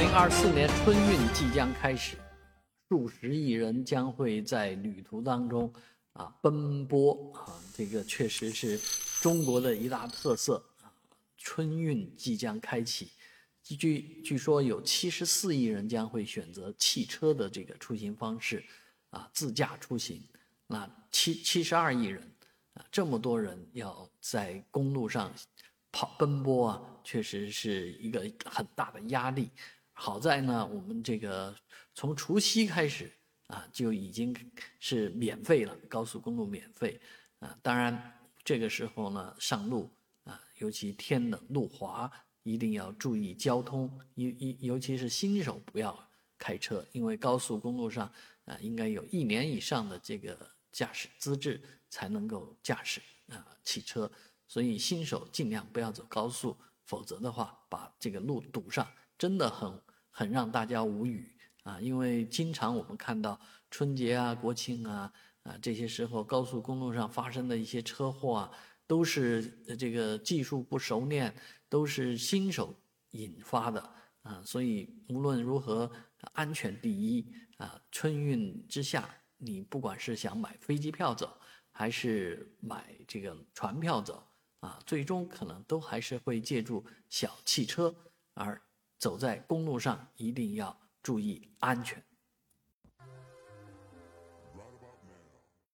[0.00, 2.16] 零二四年春运即将开始，
[2.88, 5.70] 数十亿人将会在旅途当中
[6.14, 8.80] 啊奔波啊，这个确实是
[9.20, 10.64] 中国的一大特色。
[11.36, 13.10] 春运即将开启，
[13.62, 18.64] 据据说有七十四亿人将会选择汽车的这个出行方式
[19.10, 20.22] 啊，自驾出行。
[20.66, 22.22] 那七七十二亿人
[22.72, 25.30] 啊，这么多人要在公路上
[25.92, 29.50] 跑奔波啊，确实是一个很大的压力。
[30.02, 31.54] 好在呢，我们这个
[31.92, 33.12] 从除夕开始
[33.48, 34.34] 啊，就已经
[34.78, 36.98] 是免费了，高速公路免费
[37.40, 37.54] 啊。
[37.60, 39.90] 当然，这个时候呢，上路
[40.24, 42.10] 啊，尤其天冷路滑，
[42.44, 46.08] 一定要注意交通，尤尤尤其是新手不要
[46.38, 48.10] 开车，因为高速公路上
[48.46, 51.60] 啊，应该有一年以上的这个驾驶资质
[51.90, 54.10] 才能够驾驶啊汽车，
[54.48, 59.78] 所以新手尽量不要走高速，否则的话，把这个路堵上，真的很。
[60.20, 65.10] 很让大家无语啊，因为经常我们看到春节啊、国庆啊
[65.44, 68.52] 啊这些时候，高速公路上发生的一些车祸啊，
[68.86, 69.42] 都是
[69.78, 71.34] 这个技术不熟练，
[71.70, 72.78] 都是新手
[73.12, 73.80] 引发的
[74.20, 74.42] 啊。
[74.44, 75.90] 所以无论如何，
[76.34, 77.80] 安全第一啊。
[77.90, 81.34] 春运之下，你不管是想买飞机票走，
[81.70, 84.22] 还是买这个船票走
[84.58, 87.94] 啊，最终可能都还是会借助小汽车
[88.34, 88.60] 而。
[89.00, 92.04] 走在公路上一定要注意安全。